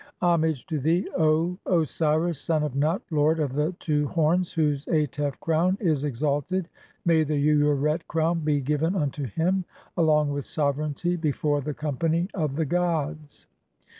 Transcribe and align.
(17) 0.15 0.15
"Homage 0.27 0.65
to 0.65 0.79
thee, 0.79 1.07
O 1.15 1.59
Osiris, 1.67 2.41
son 2.41 2.63
of 2.63 2.73
Nut, 2.73 3.03
lord 3.11 3.39
of 3.39 3.53
the 3.53 3.71
two 3.73 4.07
"horns, 4.07 4.51
whose 4.51 4.83
Atef 4.85 5.39
crown 5.39 5.77
is 5.79 6.03
exalted, 6.05 6.67
may 7.05 7.23
the 7.23 7.35
Ureret 7.35 8.07
crown 8.07 8.39
be 8.39 8.61
"given 8.61 8.95
unto 8.95 9.25
him, 9.25 9.63
along 9.95 10.31
with 10.31 10.45
sovereignty 10.45 11.15
before 11.17 11.61
the 11.61 11.75
company 11.75 12.27
of 12.33 12.55
"the 12.55 12.65
gods. 12.65 13.45